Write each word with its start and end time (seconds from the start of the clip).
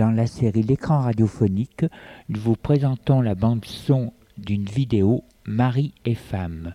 Dans 0.00 0.10
la 0.10 0.26
série 0.26 0.62
L'écran 0.62 1.02
radiophonique, 1.02 1.84
nous 2.30 2.40
vous 2.40 2.56
présentons 2.56 3.20
la 3.20 3.34
bande-son 3.34 4.14
d'une 4.38 4.64
vidéo 4.64 5.24
Marie 5.44 5.92
et 6.06 6.14
femme. 6.14 6.74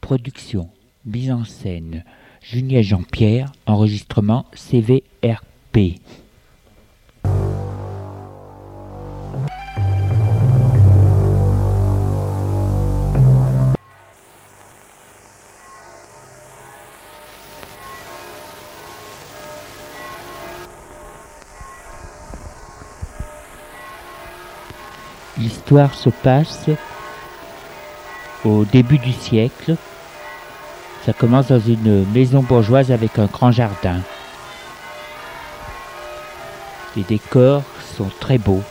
Production, 0.00 0.70
mise 1.06 1.30
en 1.30 1.44
scène, 1.44 2.02
Julien 2.42 2.82
Jean-Pierre, 2.82 3.52
enregistrement 3.66 4.46
CVRP. 4.54 6.00
L'histoire 25.38 25.94
se 25.94 26.10
passe 26.10 26.66
au 28.44 28.64
début 28.64 28.98
du 28.98 29.12
siècle. 29.12 29.76
Ça 31.04 31.12
commence 31.12 31.48
dans 31.48 31.60
une 31.60 32.04
maison 32.12 32.40
bourgeoise 32.40 32.92
avec 32.92 33.18
un 33.18 33.26
grand 33.26 33.50
jardin. 33.50 34.00
Les 36.96 37.02
décors 37.02 37.62
sont 37.96 38.10
très 38.20 38.38
beaux. 38.38 38.62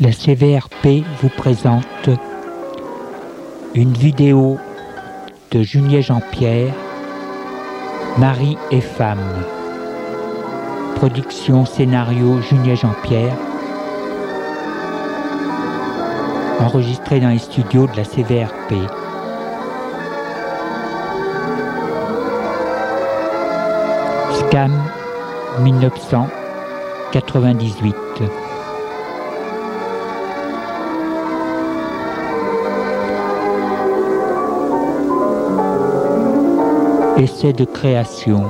La 0.00 0.12
CVRP 0.12 1.04
vous 1.20 1.28
présente 1.28 2.08
une 3.74 3.92
vidéo 3.92 4.56
de 5.50 5.62
Julien 5.62 6.00
Jean-Pierre, 6.00 6.72
Marie 8.16 8.56
et 8.70 8.80
femme. 8.80 9.44
Production 10.94 11.66
scénario 11.66 12.40
Julien 12.40 12.76
Jean-Pierre. 12.76 13.36
Enregistré 16.60 17.20
dans 17.20 17.28
les 17.28 17.38
studios 17.38 17.86
de 17.86 17.98
la 17.98 18.04
CVRP. 18.04 18.76
Scam 24.48 24.72
1998. 25.62 28.09
Essai 37.20 37.52
de 37.52 37.66
création. 37.66 38.44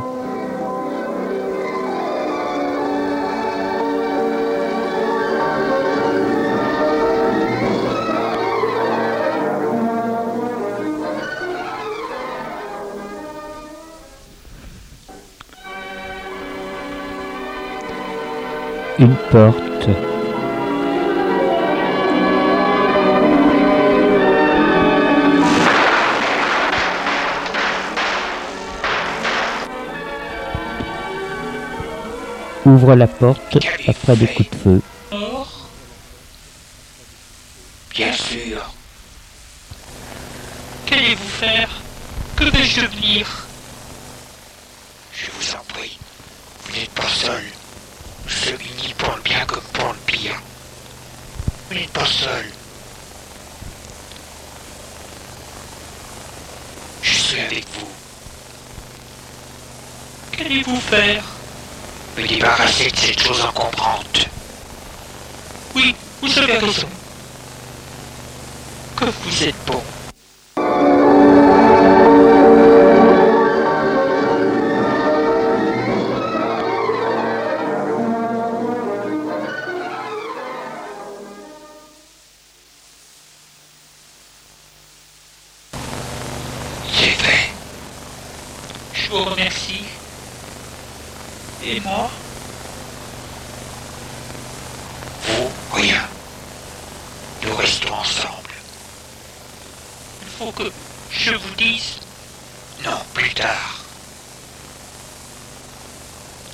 Une 19.01 19.17
porte. 19.33 20.10
Ouvre 32.71 32.95
la 32.95 33.09
porte 33.09 33.59
après 33.89 34.15
des 34.15 34.29
coups 34.29 34.49
de 34.51 34.57
feu. 34.57 34.83
Or 35.11 35.69
Bien 37.91 38.13
sûr. 38.13 38.73
Qu'allez-vous 40.87 41.29
faire? 41.29 41.69
Que 42.37 42.45
vais-je 42.45 42.83
devenir? 42.83 43.27
Je 45.13 45.27
vous 45.33 45.53
en 45.57 45.65
prie, 45.75 45.99
vous 46.65 46.73
n'êtes 46.77 46.91
pas 46.91 47.09
seul. 47.09 47.43
Sommes 48.29 48.55
unis 48.61 48.95
pour 48.97 49.17
le 49.17 49.23
bien 49.23 49.45
comme 49.47 49.65
pour 49.73 49.93
le 49.93 49.99
pire. 50.07 50.41
Vous 51.69 51.75
n'êtes 51.75 51.91
pas 51.91 52.07
seul. 52.07 52.47
Je 57.03 57.11
suis 57.15 57.41
avec 57.41 57.65
vous. 57.81 57.89
Qu'allez-vous 60.31 60.81
faire? 60.83 61.25
Me 62.21 62.29
débarrasser 62.29 62.91
de 62.91 62.97
cette 62.97 63.19
chose 63.19 63.41
encombrante. 63.41 64.29
Oui, 65.75 65.95
vous 66.21 66.39
avez 66.39 66.59
raison. 66.59 66.87
Que 68.99 69.07
vous 69.07 69.43
êtes 69.43 69.55
bon. 69.67 69.83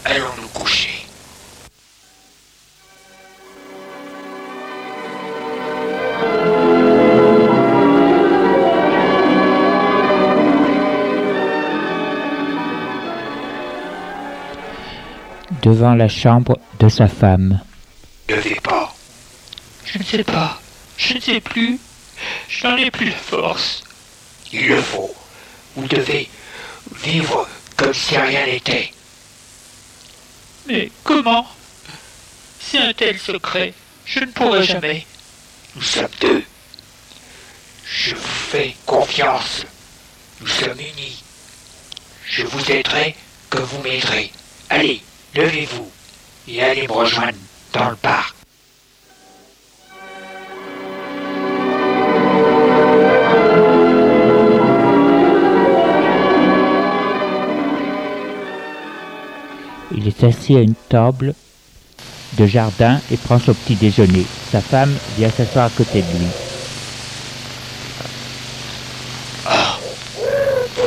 Allons 0.09 0.25
nous 0.41 0.49
coucher. 0.49 1.07
devant 15.63 15.95
la 15.95 16.07
chambre 16.09 16.61
de 16.79 16.89
sa 16.89 17.09
femme. 17.09 17.61
Ne 18.29 18.37
vais 18.37 18.55
pas. 18.63 18.95
Je 19.85 19.99
ne 19.99 20.05
sais 20.05 20.23
pas. 20.23 20.61
Je 20.97 21.15
ne 21.15 21.21
sais 21.21 21.41
plus. 21.41 21.81
Je 22.49 22.67
n'en 22.69 22.77
ai 22.77 22.93
plus 22.93 23.07
la 23.07 23.17
force. 23.17 23.83
Il 24.53 24.69
le 24.69 24.81
faut. 24.81 25.13
Vous 25.75 25.89
devez 25.89 26.29
vivre 27.03 27.49
comme 27.77 27.93
si 27.93 28.17
rien 28.17 28.47
n'était. 28.47 28.93
Mais 30.67 30.91
comment? 31.05 31.47
C'est 32.61 32.79
un 32.79 32.93
tel 32.93 33.19
secret. 33.19 33.75
Je 34.05 34.21
ne 34.21 34.27
pourrai 34.27 34.65
jamais. 34.65 35.07
Nous 35.75 35.83
sommes 35.83 36.09
deux. 36.21 36.45
Je 37.85 38.15
vous 38.15 38.23
fais 38.51 38.77
confiance. 38.85 39.65
Nous 40.41 40.47
sommes 40.47 40.81
unis. 40.81 41.23
Je 42.27 42.43
vous 42.43 42.71
aiderai 42.71 43.15
que 43.51 43.59
vous 43.59 43.81
m'aiderez. 43.83 44.33
Allez, 44.69 45.03
levez-vous 45.35 45.91
et 46.49 46.63
allez 46.63 46.87
me 46.87 46.93
rejoindre 46.93 47.39
dans 47.73 47.91
le 47.91 47.97
parc. 47.97 48.36
Il 59.95 60.09
est 60.09 60.25
assis 60.25 60.57
à 60.57 60.61
une 60.61 60.75
table 60.89 61.35
de 62.33 62.47
jardin 62.47 63.01
et 63.11 63.17
prend 63.17 63.39
son 63.39 63.55
petit 63.55 63.77
déjeuner. 63.77 64.27
Sa 64.51 64.61
femme 64.61 64.95
vient 65.17 65.31
s'asseoir 65.31 65.67
à 65.67 65.71
côté 65.71 66.03
de 66.03 66.19
lui. 66.19 66.27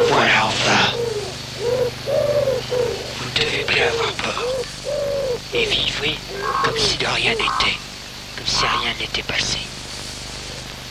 Voilà 0.10 0.46
enfin. 0.46 0.98
Vous 3.20 3.30
devez 3.40 3.64
plus 3.64 3.82
avoir 3.82 4.12
peur. 4.14 4.46
Et 5.54 5.66
vivez 5.66 6.18
comme 6.64 6.78
si 6.78 6.98
de 6.98 7.06
rien 7.08 7.32
n'était. 7.32 7.78
Comme 8.38 8.48
si 8.48 8.66
rien 8.66 8.94
n'était 9.00 9.24
passé. 9.24 9.60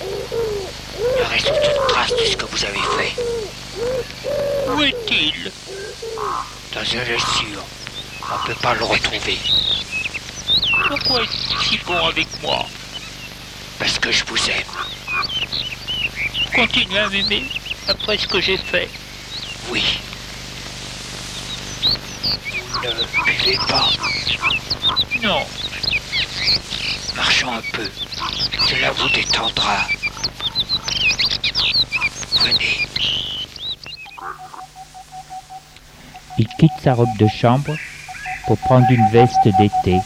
Il 0.00 1.24
reste 1.30 1.50
aucune 1.50 1.88
trace 1.88 2.10
de 2.10 2.24
ce 2.24 2.36
que 2.36 2.46
vous 2.46 2.64
avez 2.64 2.80
fait. 2.96 3.22
Où 4.74 4.82
est-il? 4.82 5.52
Dans 6.74 6.84
une 6.84 7.18
sûr. 7.18 7.64
On 8.30 8.46
peut 8.46 8.54
pas 8.62 8.74
le 8.74 8.84
retrouver. 8.84 9.38
Pourquoi 10.88 11.22
es-tu 11.22 11.64
si 11.64 11.78
bon 11.86 12.06
avec 12.06 12.26
moi 12.42 12.64
Parce 13.78 13.98
que 13.98 14.12
je 14.12 14.24
vous 14.24 14.50
aime. 14.50 14.64
Continue 16.54 16.98
à 16.98 17.08
m'aimer 17.08 17.44
après 17.88 18.18
ce 18.18 18.26
que 18.26 18.40
j'ai 18.40 18.58
fait. 18.58 18.88
Oui. 19.70 19.82
Ne 22.82 23.24
buvez 23.24 23.58
pas. 23.68 23.88
Non, 25.22 25.44
Marchons 27.18 27.52
un 27.52 27.62
peu. 27.72 27.90
Cela 28.68 28.92
vous 28.92 29.08
détendra. 29.08 29.78
Venez. 32.44 32.86
Il 36.38 36.46
quitte 36.60 36.70
sa 36.84 36.94
robe 36.94 37.16
de 37.18 37.26
chambre 37.26 37.76
pour 38.48 38.56
prendre 38.56 38.86
une 38.90 39.06
veste 39.10 39.46
d'été 39.58 40.00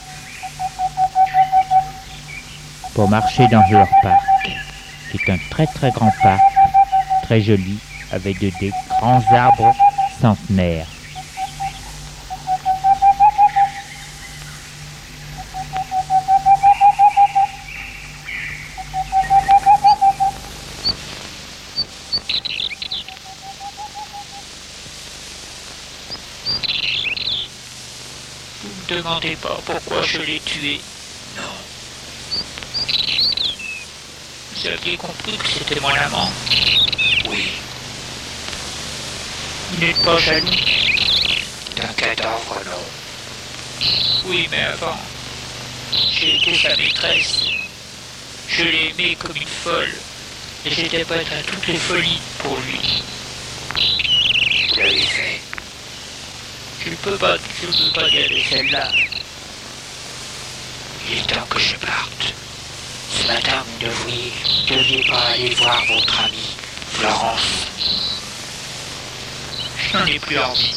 pour 2.93 3.09
marcher 3.09 3.47
dans 3.49 3.63
leur 3.71 3.89
parc, 4.03 4.21
qui 5.11 5.17
est 5.17 5.33
un 5.33 5.39
très 5.51 5.67
très 5.67 5.91
grand 5.93 6.11
parc, 6.23 6.43
très 7.23 7.41
joli, 7.41 7.79
avec 8.11 8.39
de, 8.41 8.51
des 8.61 8.73
grands 8.89 9.23
arbres 9.33 9.73
centenaires. 10.21 10.92
Demandez 29.03 29.37
pas 29.37 29.59
pourquoi 29.67 30.03
je 30.03 30.19
l'ai 30.19 30.41
tué. 30.41 30.81
Non. 31.37 31.43
Vous 34.55 34.67
aviez 34.69 34.97
compris 34.97 35.37
que 35.37 35.47
c'était 35.59 35.81
mon 35.81 35.89
amant. 35.89 36.31
Oui. 37.29 37.49
Vous 39.71 39.85
n'êtes 39.85 40.03
pas 40.05 40.19
jaloux 40.19 40.47
D'un 41.77 41.93
cadavre, 41.95 42.61
non. 42.65 43.87
Oui, 44.27 44.47
mais 44.53 44.63
avant, 44.63 44.99
j'ai 46.13 46.37
été 46.37 46.57
sa 46.57 46.77
maîtresse. 46.77 47.41
Je 48.49 48.63
l'ai 48.63 48.91
aimé 48.91 49.17
comme 49.19 49.37
une 49.37 49.49
folle. 49.65 49.93
Et 50.65 50.71
j'étais 50.71 51.05
prête 51.05 51.27
à 51.33 51.43
toutes 51.43 51.67
les 51.67 51.77
folies 51.77 52.21
pour 52.39 52.57
lui. 52.57 53.03
Vous 54.69 54.77
l'avez 54.77 55.01
fait. 55.01 55.41
Je 56.85 56.87
ne 56.87 56.91
peux 57.03 57.17
pas, 57.17 57.37
je 57.61 57.67
ne 57.67 57.73
peux 57.73 58.01
pas 58.01 58.09
garder 58.11 58.45
celle-là. 58.49 58.89
Il 61.11 61.19
est 61.19 61.27
temps 61.27 61.47
que 61.51 61.59
je 61.59 61.75
parte. 61.77 62.35
Ce 63.11 63.27
matin, 63.27 63.65
vous 63.81 64.11
ne 64.11 64.77
deviez 64.77 65.05
pas 65.05 65.21
aller 65.35 65.51
voir 65.55 65.85
votre 65.87 66.21
amie, 66.21 66.57
Florence. 66.93 67.67
Je 69.79 69.99
n'en 69.99 70.07
ai 70.07 70.19
plus 70.21 70.39
envie. 70.39 70.75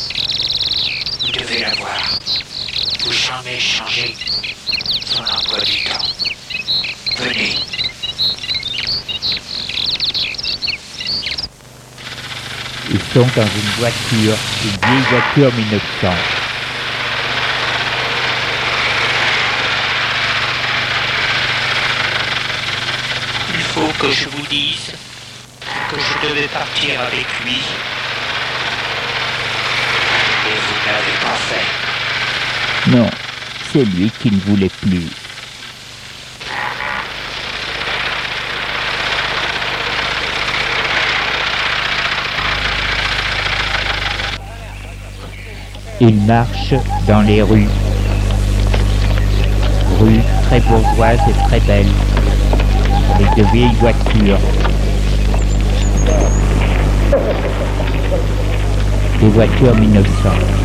Vous 1.21 1.31
devez 1.31 1.59
la 1.59 1.73
voir. 1.75 2.19
Vous 3.01 3.13
jamais 3.13 3.59
changer 3.59 4.15
son 5.05 5.21
emploi 5.21 5.59
du 5.59 5.83
temps. 5.83 6.07
Venez. 7.17 7.55
Ils 12.91 12.99
sont 13.13 13.27
dans 13.35 13.45
une 13.45 13.71
voiture, 13.79 14.37
une 14.63 14.69
vieille 14.69 15.05
voiture 15.09 15.51
1900. 15.53 16.09
Il 23.53 23.61
faut 23.61 23.91
que 23.99 24.11
je 24.11 24.29
vous 24.29 24.45
dise 24.49 24.93
que 25.89 25.97
je 25.99 26.27
devais 26.27 26.47
partir 26.47 27.01
avec 27.01 27.25
lui. 27.43 27.59
Et 30.47 30.55
vous 30.61 30.75
ne 30.81 30.93
l'avez 30.93 31.17
pas 31.21 31.37
fait. 31.49 32.95
Non, 32.97 33.09
c'est 33.73 33.83
lui 33.83 34.11
qui 34.21 34.31
ne 34.31 34.39
voulait 34.41 34.71
plus. 34.81 35.24
Il 46.01 46.15
marche 46.23 46.73
dans 47.07 47.21
les 47.21 47.41
rues. 47.41 47.69
Rues 50.01 50.19
très 50.43 50.59
bourgeoises 50.59 51.19
et 51.29 51.47
très 51.47 51.59
belles, 51.61 51.87
avec 53.15 53.37
de 53.37 53.43
vieilles 53.53 53.75
voitures. 53.79 54.39
Des 59.21 59.29
voitures 59.29 59.75
1900. 59.75 60.64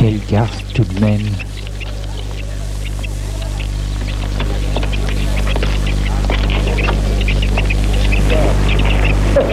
Quelle 0.00 0.18
garce 0.30 0.64
tout 0.72 0.82
de 0.82 0.98
même. 0.98 1.20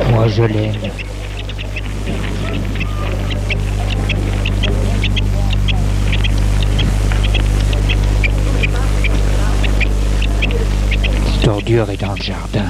Moi 0.10 0.28
je 0.30 0.44
l'aime. 0.44 0.74
Cette 11.34 11.48
ordure 11.50 11.90
est 11.90 11.98
dans 11.98 12.14
le 12.14 12.22
jardin. 12.22 12.62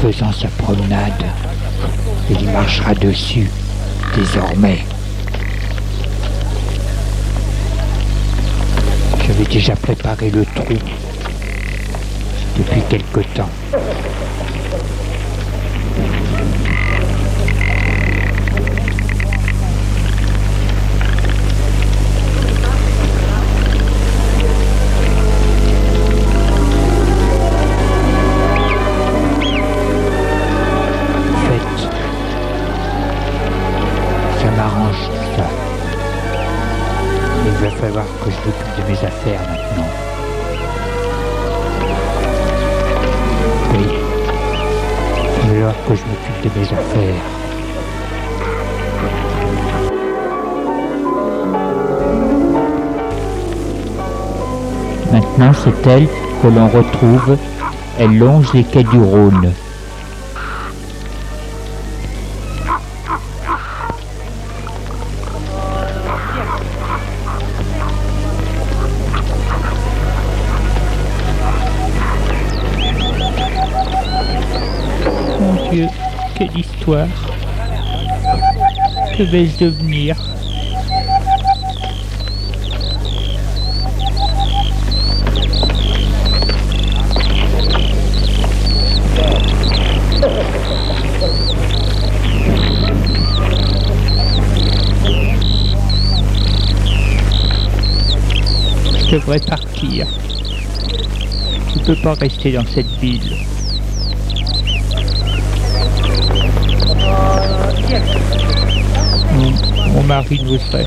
Faisant 0.00 0.32
sa 0.32 0.48
promenade, 0.48 1.12
il 2.30 2.48
marchera 2.50 2.94
dessus, 2.94 3.50
désormais. 4.14 4.84
J'avais 9.26 9.44
déjà 9.44 9.74
préparé 9.76 10.30
le 10.30 10.44
trou 10.44 10.74
depuis 12.56 12.80
quelque 12.88 13.20
temps. 13.34 13.50
C'est 55.64 55.86
elle 55.86 56.06
que 56.42 56.48
l'on 56.48 56.68
retrouve. 56.68 57.38
Elle 57.98 58.18
longe 58.18 58.52
les 58.52 58.64
quais 58.64 58.82
du 58.82 58.98
Rhône. 58.98 59.50
Mon 75.40 75.70
Dieu, 75.70 75.86
quelle 76.34 76.58
histoire. 76.58 77.06
Que 79.16 79.22
vais-je 79.22 79.64
devenir? 79.64 80.33
Devrais 99.14 99.38
partir. 99.38 100.08
Je 101.72 101.78
ne 101.78 101.84
peux 101.84 102.02
pas 102.02 102.14
rester 102.14 102.50
dans 102.50 102.66
cette 102.66 102.90
ville. 103.00 103.36
Mon, 109.92 110.02
mari 110.02 110.42
n'oserait 110.42 110.86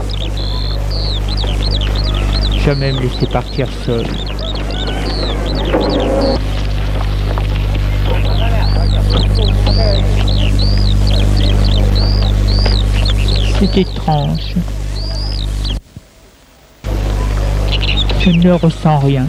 jamais 2.66 2.92
me 2.92 3.00
laisser 3.00 3.28
partir 3.28 3.68
seul. 3.86 4.06
C'est 13.60 13.78
étrange. 13.78 14.56
Je 18.28 18.32
ne 18.34 18.52
ressens 18.52 19.00
rien. 19.00 19.26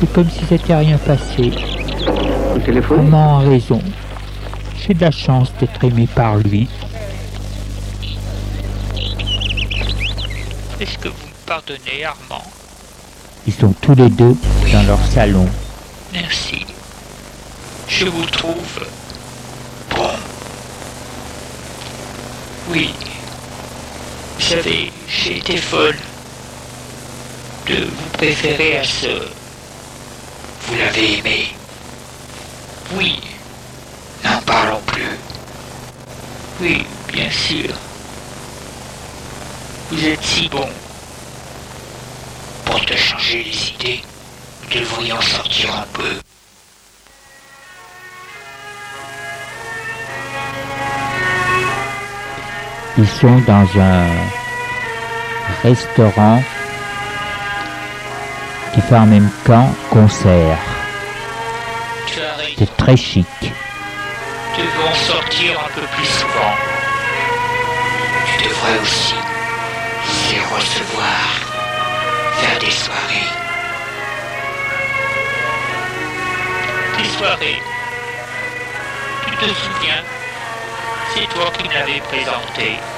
C'est 0.00 0.12
comme 0.12 0.28
si 0.28 0.44
c'était 0.48 0.74
rien 0.74 0.98
passé. 0.98 1.52
Maman 2.90 3.38
a 3.38 3.48
raison. 3.48 3.80
J'ai 4.76 4.94
de 4.94 5.00
la 5.00 5.12
chance 5.12 5.52
d'être 5.60 5.84
aimé 5.84 6.08
par 6.12 6.38
lui. 6.38 6.68
Est-ce 10.80 10.98
que 10.98 11.06
vous 11.06 11.14
me 11.14 11.46
pardonnez, 11.46 12.04
Armand? 12.04 12.42
Ils 13.46 13.52
sont 13.52 13.72
tous 13.80 13.94
les 13.94 14.10
deux 14.10 14.36
dans 14.72 14.82
leur 14.88 15.00
salon. 15.06 15.46
Merci. 16.12 16.66
Je 17.86 18.06
vous 18.06 18.26
trouve 18.26 18.88
bon. 19.94 20.10
Oui. 22.72 22.92
Vous 24.36 24.42
savez, 24.42 24.90
j'ai 25.06 25.38
été 25.38 25.56
folle 25.58 25.94
de 27.66 27.84
vous 27.84 28.08
préférer 28.12 28.78
à 28.78 28.84
ce... 28.84 29.06
Vous 30.66 30.76
l'avez 30.78 31.18
aimé 31.18 31.48
Oui. 32.94 33.20
N'en 34.24 34.40
parlons 34.42 34.80
plus. 34.86 35.18
Oui, 36.60 36.86
bien 37.12 37.30
sûr. 37.30 37.70
Vous 39.90 40.04
êtes 40.06 40.22
si 40.22 40.48
bon. 40.48 40.68
Pour 42.64 42.84
te 42.84 42.96
changer 42.96 43.44
les 43.44 43.70
idées, 43.70 44.02
nous 44.62 44.80
devrions 44.80 45.20
sortir 45.20 45.74
un 45.74 45.86
peu. 45.92 46.20
Ils 52.96 53.08
sont 53.08 53.38
dans 53.40 53.80
un 53.80 54.06
restaurant 55.62 56.42
fait 58.88 58.96
en 58.96 59.06
même 59.06 59.30
temps 59.44 59.70
concert. 59.90 60.58
C'est 62.58 62.76
très 62.76 62.96
chic. 62.96 63.26
Sortir 64.94 65.60
un 65.60 65.70
peu 65.74 65.86
plus 65.96 66.06
souvent. 66.06 66.54
Tu 68.26 68.44
devrais 68.44 68.78
aussi 68.80 69.14
les 70.30 70.40
recevoir, 70.40 71.26
faire 72.36 72.58
des 72.60 72.70
soirées. 72.70 73.30
Des 76.98 77.08
soirées. 77.18 77.62
Tu 79.26 79.36
te 79.36 79.46
souviens 79.46 80.02
C'est 81.14 81.34
toi 81.34 81.50
qui 81.58 81.68
l'avais 81.74 82.00
présenté. 82.00 82.93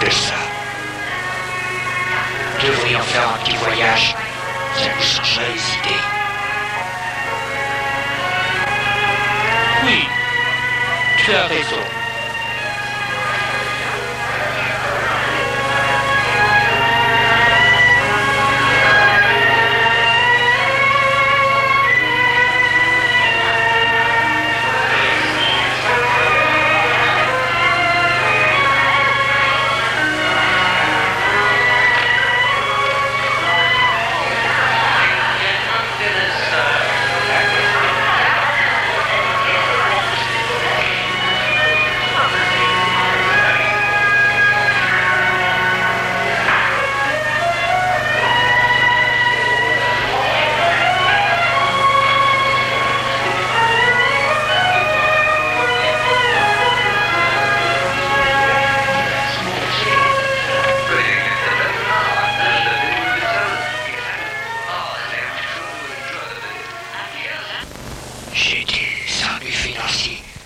De 0.00 0.10
ça. 0.10 0.34
Devrions 2.62 3.02
faire 3.02 3.28
un 3.28 3.38
petit 3.44 3.56
voyage. 3.56 4.14
Ça 4.74 4.88
nous 4.94 5.02
changerait 5.02 5.52
les 5.52 5.60
idées. 5.78 6.02
Oui, 9.84 10.08
tu 11.24 11.34
as 11.34 11.46
raison. 11.46 11.97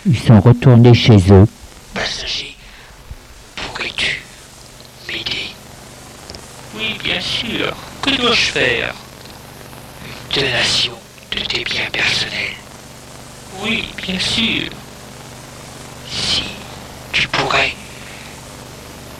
Ils 0.04 0.18
sont 0.18 0.40
retournés 0.40 0.94
chez 0.94 1.16
eux. 1.30 1.47
Passager, 1.94 2.56
pourrais-tu 3.54 4.21
m'aider? 5.06 5.54
Oui, 6.75 6.99
bien 7.04 7.21
sûr. 7.21 7.73
Que 8.02 8.11
dois-je 8.11 8.50
faire? 8.50 8.94
Une 10.35 10.42
donation 10.42 10.92
de 11.30 11.38
tes 11.44 11.62
biens 11.62 11.88
personnels? 11.92 12.56
Oui, 13.62 13.85
bien 14.04 14.18
sûr. 14.18 14.68
Si 16.11 16.42
tu 17.12 17.28
pourrais, 17.28 17.73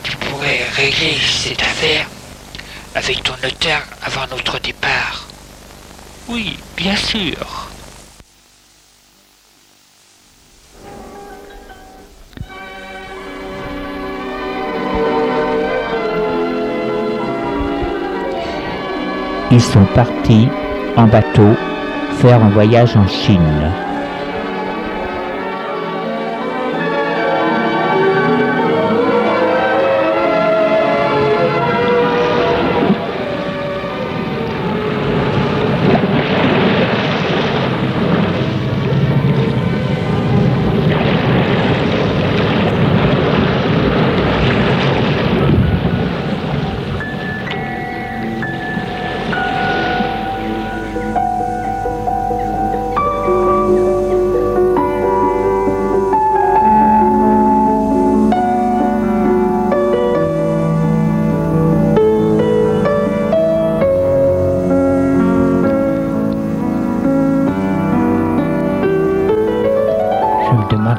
tu 0.03 0.17
pourrais 0.17 0.65
régler 0.75 1.17
cette 1.21 1.62
affaire 1.62 2.09
avec 2.97 3.23
ton 3.23 3.35
notaire 3.41 3.87
avant 4.03 4.27
notre 4.31 4.59
départ. 4.59 5.29
Oui, 6.29 6.59
bien 6.77 6.97
sûr. 6.97 7.69
Ils 19.53 19.61
sont 19.61 19.85
partis 19.95 20.49
en 20.97 21.07
bateau 21.07 21.55
faire 22.23 22.43
un 22.43 22.49
voyage 22.49 22.97
en 22.97 23.07
Chine. 23.07 23.82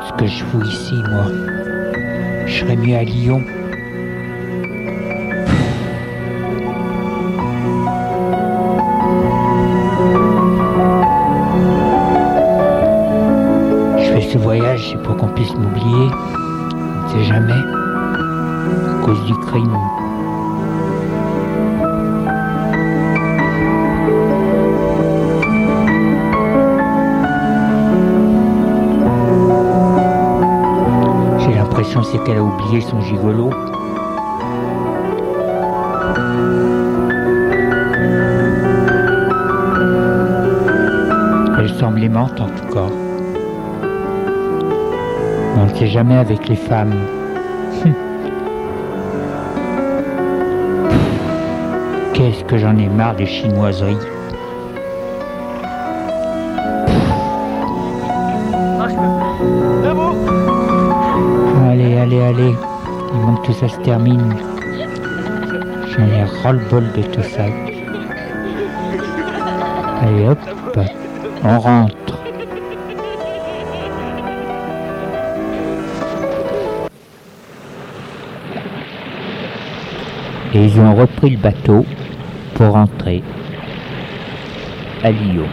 Ce 0.07 0.13
que 0.13 0.27
je 0.27 0.43
fous 0.43 0.61
ici, 0.63 0.95
moi. 1.09 1.25
Je 2.45 2.59
serais 2.59 2.75
mieux 2.75 2.95
à 2.95 3.03
Lyon. 3.03 3.43
Je 13.97 14.11
fais 14.11 14.21
ce 14.21 14.37
voyage, 14.37 14.89
c'est 14.91 15.01
pour 15.03 15.15
qu'on 15.17 15.27
puisse 15.29 15.53
m'oublier. 15.53 15.85
On 15.85 17.03
ne 17.03 17.09
sait 17.09 17.23
jamais. 17.23 17.53
À 17.53 19.05
cause 19.05 19.25
du 19.25 19.33
crime. 19.35 20.02
Oublié 32.53 32.81
son 32.81 33.01
gigolo. 33.01 33.49
Elle 41.59 41.69
semble 41.69 42.03
aimante 42.03 42.39
en 42.41 42.47
tout 42.47 42.73
cas. 42.73 42.87
On 45.55 45.65
ne 45.65 45.73
sait 45.75 45.87
jamais 45.87 46.17
avec 46.17 46.47
les 46.49 46.55
femmes. 46.55 46.95
Qu'est-ce 52.13 52.43
que 52.43 52.57
j'en 52.57 52.77
ai 52.77 52.87
marre 52.87 53.15
des 53.15 53.25
chinoiseries. 53.25 53.97
Que 63.45 63.51
ça 63.51 63.67
se 63.67 63.77
termine. 63.81 64.35
J'en 65.89 66.05
ai 66.05 66.23
ras-le-bol 66.23 66.85
de 66.95 67.01
tout 67.01 67.21
ça. 67.23 67.43
Allez 70.01 70.27
hop, 70.29 70.39
on 71.43 71.59
rentre. 71.59 72.19
Et 80.53 80.65
ils 80.65 80.79
ont 80.79 80.95
repris 80.95 81.31
le 81.31 81.37
bateau 81.37 81.85
pour 82.53 82.67
rentrer 82.67 83.23
à 85.03 85.11
Lyon. 85.11 85.47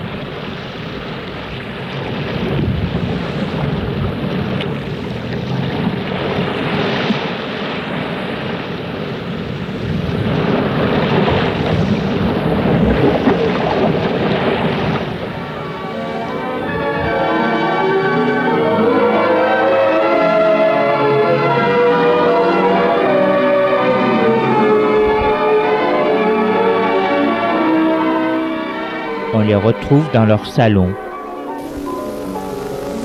Dans 29.90 30.24
leur 30.24 30.46
salon. 30.46 30.94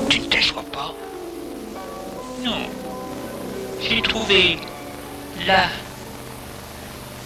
Tu 0.08 0.20
ne 0.20 0.26
t'assois 0.26 0.62
pas 0.72 0.94
Non. 2.44 2.68
J'ai 3.82 4.00
trouvé 4.02 4.60
la 5.48 5.64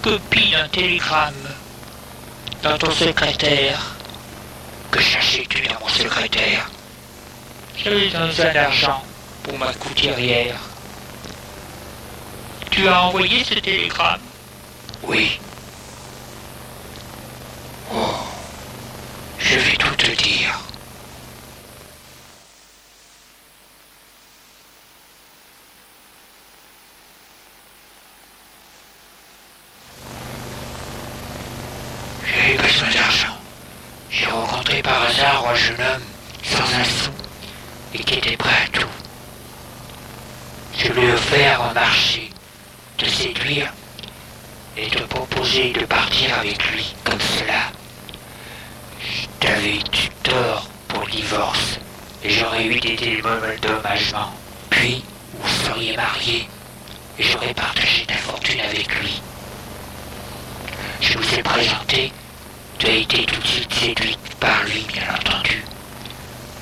copie 0.01 0.53
d'un 0.53 0.67
télégramme 0.69 1.35
dans 2.63 2.79
ton 2.79 2.91
secrétaire. 2.91 3.97
Que 4.91 4.99
cherchais-tu 5.01 5.61
dans 5.69 5.79
mon 5.81 5.89
secrétaire? 5.89 6.71
J'avais 7.77 8.09
besoin 8.09 8.53
d'argent 8.55 9.03
pour 9.43 9.59
ma 9.59 9.75
couturière. 9.75 10.59
Tu 12.71 12.89
as 12.89 13.03
envoyé 13.03 13.45
ce 13.45 13.55
télégramme? 13.55 14.21
Oui. 15.03 15.39
Oh. 17.93 17.97
Je 19.43 19.59
vais 19.59 19.77
tout 19.77 19.95
te 19.97 20.11
dire. 20.23 20.61
J'avais 32.25 32.57
besoin 32.59 32.91
d'argent. 32.91 33.37
J'ai 34.11 34.27
rencontré 34.27 34.83
par 34.83 35.03
hasard 35.03 35.49
un 35.49 35.55
jeune 35.55 35.81
homme 35.81 36.03
sans 36.45 36.75
un 36.79 36.85
sou 36.85 37.11
et 37.95 37.99
qui 38.05 38.15
était 38.15 38.37
prêt 38.37 38.55
à 38.67 38.69
tout. 38.79 38.87
Je 40.77 40.93
lui 40.93 41.07
ai 41.07 41.13
offert 41.13 41.63
un 41.63 41.73
marché, 41.75 42.31
de 42.99 43.07
séduire 43.07 43.73
et 44.77 44.89
de 44.89 45.01
proposer 45.01 45.73
de 45.73 45.85
partir 45.87 46.39
avec 46.39 46.71
lui 46.71 46.95
comme 47.05 47.21
cela. 47.21 47.73
Je 49.03 49.27
t'avais 49.41 49.77
eu 49.77 49.83
tort 50.23 50.69
pour 50.89 51.05
le 51.05 51.11
divorce 51.11 51.79
et 51.79 52.10
j'aurais 52.29 52.67
eu 52.67 52.79
des 52.81 52.97
dédommagements. 52.97 54.33
Puis, 54.69 55.03
vous 55.35 55.49
seriez 55.65 55.97
mariés 55.97 56.49
et 57.19 57.23
j'aurais 57.23 57.55
partagé 57.55 58.05
ta 58.07 58.15
fortune 58.15 58.61
avec 58.61 59.01
lui. 59.01 59.23
Je 61.01 61.19
vous 61.19 61.35
ai 61.35 61.43
présenté, 61.43 62.13
tu 62.79 62.87
as 62.87 62.95
été 62.95 63.25
tout 63.25 63.41
de 63.41 63.47
suite 63.47 63.73
séduite 63.73 64.19
par 64.39 64.63
lui, 64.65 64.85
bien 64.93 65.03
entendu. 65.15 65.65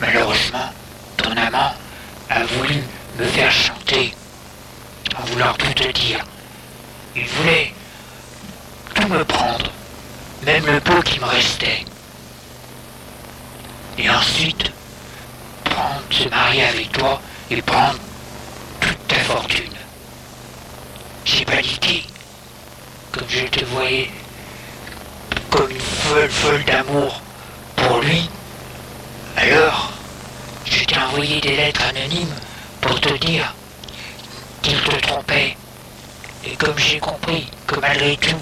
Malheureusement, 0.01 0.73
ton 1.17 1.31
amant 1.37 1.75
a 2.31 2.45
voulu 2.45 2.83
me 3.19 3.25
faire 3.25 3.51
chanter 3.51 4.15
en 5.17 5.25
voulant 5.25 5.55
tout 5.55 5.73
te 5.75 5.91
dire. 5.93 6.25
Il 7.17 7.27
voulait 7.27 7.73
tout 8.95 9.09
me 9.09 9.25
prendre, 9.25 9.71
même 10.45 10.67
le 10.67 10.81
peu 10.81 11.03
qui 11.03 11.19
me 11.19 11.25
restait. 11.25 11.85
Et 13.99 14.09
ensuite, 14.09 14.71
prendre, 15.79 16.03
se 16.11 16.29
marier 16.29 16.65
avec 16.65 16.93
toi 16.93 17.21
et 17.51 17.63
prendre 17.63 17.99
toute 18.81 19.09
ta 19.09 19.17
fortune. 19.17 19.77
J'ai 21.25 21.45
paniqué, 21.45 22.05
comme 23.13 23.29
je 23.29 23.47
te 23.47 23.65
voyais 23.67 24.11
comme 25.51 25.71
une 25.71 25.81
folle 25.81 26.29
folle 26.29 26.65
d'amour 26.65 27.21
pour 27.77 28.01
lui. 28.01 28.29
Alors, 29.37 29.93
je 30.65 30.85
t'ai 30.85 30.99
envoyé 30.99 31.41
des 31.41 31.57
lettres 31.57 31.83
anonymes 31.89 32.35
pour 32.81 33.01
te 33.01 33.15
dire 33.15 33.55
qu'il 34.63 34.79
te 34.81 34.97
trompait. 35.07 35.57
Et 36.45 36.55
comme 36.57 36.79
j'ai 36.79 36.99
compris 36.99 37.49
que 37.67 37.81
malgré 37.81 38.17
tout, 38.17 38.37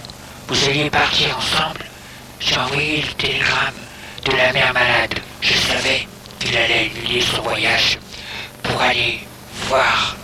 vous 0.48 0.64
alliez 0.64 0.90
partir 0.90 1.36
ensemble, 1.36 1.84
j'ai 2.40 2.56
envoyé 2.56 3.02
le 3.02 3.12
télégramme 3.14 3.74
de 4.24 4.32
la 4.32 4.52
mère 4.52 4.72
malade. 4.74 5.14
Je 5.40 5.54
savais 5.54 6.06
qu'il 6.38 6.56
allait 6.56 6.90
annuler 6.90 7.20
son 7.20 7.42
voyage 7.42 7.98
pour 8.62 8.80
aller 8.80 9.20
voir 9.68 10.16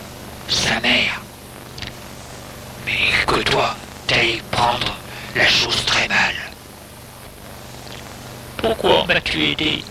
sa 0.47 0.79
mère. 0.79 1.21
Mais 2.85 3.25
que 3.25 3.41
toi, 3.43 3.75
t'allais 4.07 4.41
prendre 4.51 4.95
la 5.35 5.47
chose 5.47 5.85
très 5.85 6.07
mal. 6.07 6.35
Pourquoi 8.57 9.05
m'as-tu 9.05 9.51
aidé? 9.51 9.83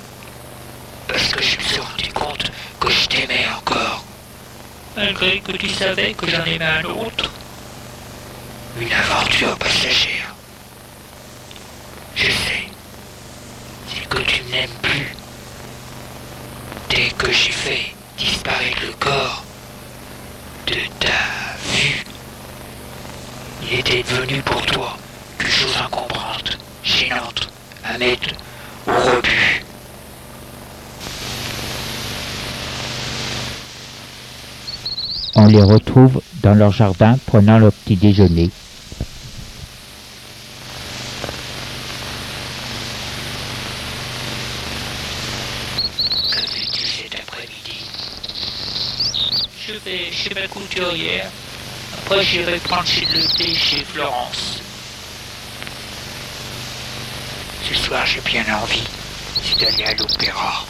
Parce 1.09 1.29
que 1.29 1.43
je 1.43 1.59
me 1.59 1.63
suis 1.63 1.81
rendu 1.81 2.13
compte 2.13 2.51
que 2.81 2.91
je 2.91 3.07
t'aimais 3.07 3.47
encore. 3.57 4.05
Malgré 4.97 5.41
que 5.41 5.53
tu 5.53 5.69
savais 5.69 6.15
que 6.15 6.29
j'en 6.31 6.45
aimais 6.45 6.65
un 6.65 6.85
autre 6.85 7.31
Une 8.79 8.93
aventure 8.93 9.57
passagère. 9.59 10.35
Je 12.15 12.27
sais. 12.27 12.69
C'est 13.89 14.09
que 14.09 14.19
tu 14.23 14.43
n'aimes 14.45 14.71
plus. 14.83 15.22
Dès 16.95 17.09
que 17.17 17.33
j'ai 17.33 17.53
fait 17.53 17.95
disparaître 18.19 18.83
le 18.87 18.93
corps 19.01 19.43
de 20.67 20.75
ta 21.01 21.09
vue, 21.73 22.05
il 23.63 23.79
était 23.79 24.03
devenu 24.03 24.43
pour 24.43 24.61
toi 24.67 24.99
une 25.41 25.47
chose 25.47 25.75
incomprante, 25.83 26.59
gênante, 26.85 27.49
à 27.83 27.97
mettre 27.97 28.29
au 28.87 28.91
rebut. 28.91 29.65
On 35.35 35.47
les 35.47 35.63
retrouve 35.63 36.21
dans 36.43 36.55
leur 36.55 36.73
jardin 36.73 37.17
prenant 37.25 37.59
leur 37.59 37.73
petit 37.73 37.97
déjeuner. 37.97 38.51
Ma 50.35 50.49
couturière. 50.49 51.31
Après, 51.99 52.23
j'irai 52.23 52.59
prendre 52.59 52.87
chez 52.87 53.07
le 53.07 53.23
thé 53.37 53.55
chez 53.55 53.85
Florence. 53.85 54.63
Ce 57.69 57.75
soir, 57.75 58.05
j'ai 58.07 58.21
bien 58.21 58.45
envie, 58.63 58.85
d'aller 59.61 59.85
à 59.85 59.95
l'opéra. 59.95 60.65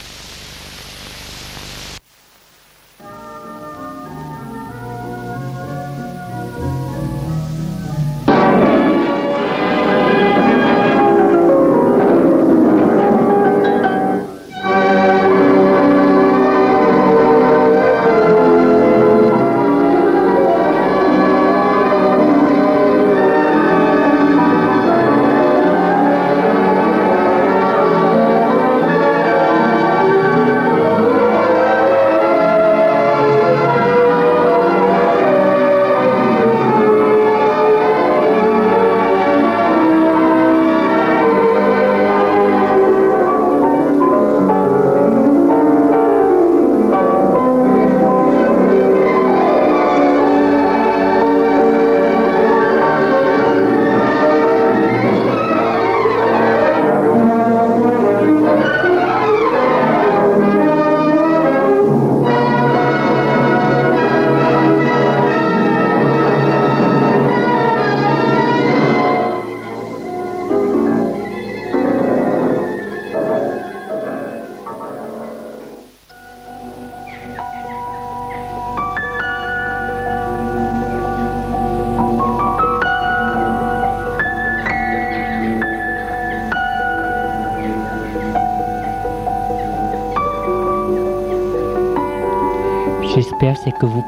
J'espère, 93.14 93.56
c'est 93.56 93.72
que 93.72 93.86
vous 93.86 94.04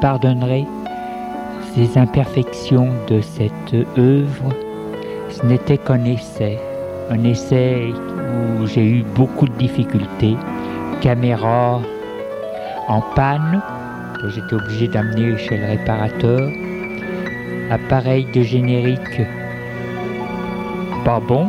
pardonnerez 0.00 0.66
ces 1.74 1.98
imperfections 1.98 2.88
de 3.08 3.20
cette 3.20 3.74
œuvre. 3.98 4.52
Ce 5.30 5.44
n'était 5.44 5.78
qu'un 5.78 6.04
essai, 6.04 6.58
un 7.10 7.22
essai 7.24 7.92
où 7.92 8.66
j'ai 8.66 8.84
eu 8.84 9.02
beaucoup 9.14 9.46
de 9.46 9.56
difficultés. 9.58 10.36
Caméra 11.00 11.80
en 12.88 13.00
panne, 13.14 13.60
que 14.20 14.28
j'étais 14.30 14.54
obligé 14.54 14.88
d'amener 14.88 15.36
chez 15.36 15.56
le 15.58 15.66
réparateur. 15.66 16.50
Appareil 17.70 18.26
de 18.32 18.42
générique 18.42 19.20
pas 21.04 21.20
bon. 21.20 21.48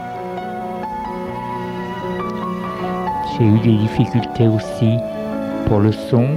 J'ai 3.31 3.45
eu 3.45 3.59
des 3.59 3.77
difficultés 3.77 4.47
aussi 4.47 4.97
pour 5.67 5.79
le 5.79 5.91
son, 5.91 6.27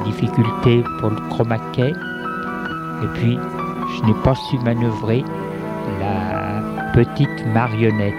difficultés 0.00 0.84
pour 1.00 1.10
le 1.10 1.16
chroma 1.30 1.58
key. 1.72 1.90
Et 1.90 3.06
puis, 3.14 3.38
je 3.96 4.06
n'ai 4.06 4.14
pas 4.22 4.34
su 4.34 4.58
manœuvrer 4.64 5.24
la 6.00 6.92
petite 6.92 7.46
marionnette. 7.52 8.14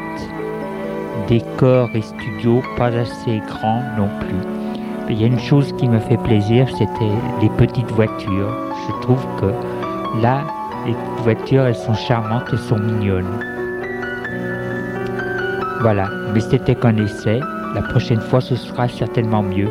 Décor 1.28 1.90
et 1.94 2.02
studio 2.02 2.62
pas 2.78 2.88
assez 2.88 3.42
grand 3.48 3.82
non 3.98 4.10
plus. 4.20 5.10
Il 5.10 5.22
y 5.22 5.24
a 5.24 5.28
une 5.28 5.40
chose 5.40 5.72
qui 5.78 5.88
me 5.88 6.00
fait 6.00 6.18
plaisir, 6.18 6.68
c'était 6.78 7.16
les 7.42 7.50
petites 7.50 7.92
voitures. 7.92 8.54
Je 8.88 9.02
trouve 9.02 9.26
que 9.40 9.52
là, 10.22 10.42
les 10.86 10.96
voitures, 11.24 11.64
elles 11.64 11.76
sont 11.76 11.94
charmantes, 11.94 12.46
elles 12.52 12.60
sont 12.60 12.80
mignonnes. 12.80 13.40
Voilà, 15.82 16.10
mais 16.34 16.40
c'était 16.40 16.76
qu'un 16.76 16.98
essai. 16.98 17.40
La 17.76 17.82
prochaine 17.82 18.20
fois, 18.20 18.42
ce 18.42 18.56
sera 18.56 18.88
certainement 18.88 19.44
mieux. 19.44 19.70